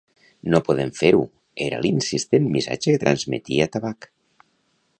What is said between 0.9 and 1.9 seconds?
fer-ho" era